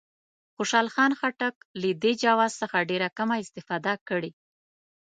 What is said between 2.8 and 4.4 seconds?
ډېره کمه استفاده کړې.